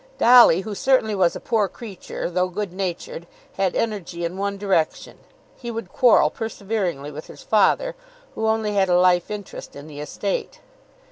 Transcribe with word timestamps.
Dolly, 0.17 0.61
who 0.61 0.73
certainly 0.73 1.13
was 1.13 1.35
a 1.35 1.39
poor 1.39 1.67
creature 1.67 2.27
though 2.27 2.47
good 2.49 2.73
natured, 2.73 3.27
had 3.57 3.75
energy 3.75 4.25
in 4.25 4.35
one 4.35 4.57
direction. 4.57 5.19
He 5.55 5.69
would 5.69 5.93
quarrel 5.93 6.31
perseveringly 6.31 7.11
with 7.11 7.27
his 7.27 7.43
father, 7.43 7.95
who 8.33 8.47
only 8.47 8.73
had 8.73 8.89
a 8.89 8.97
life 8.97 9.29
interest 9.29 9.75
in 9.75 9.85
the 9.85 9.99
estate. 9.99 10.59